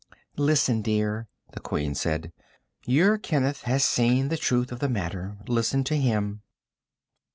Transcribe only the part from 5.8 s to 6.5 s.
to him."